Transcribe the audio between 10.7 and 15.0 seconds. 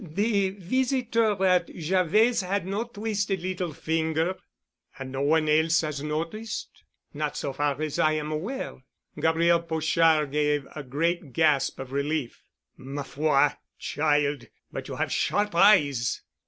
a great gasp of relief. "Ma foi, child, but you